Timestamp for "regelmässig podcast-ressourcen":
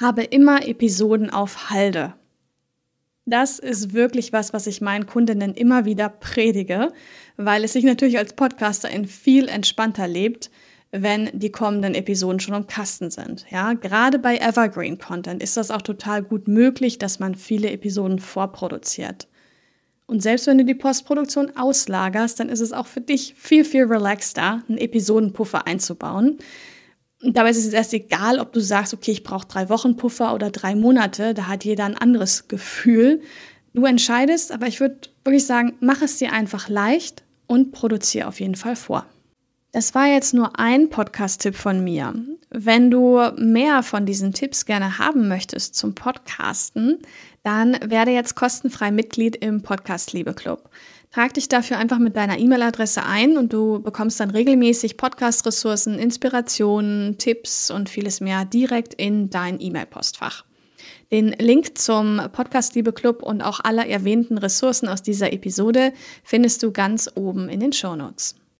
54.30-55.98